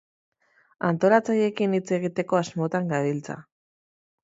[0.89, 3.39] Antolatzaileekin hitz egiteko asmotan gabiltza.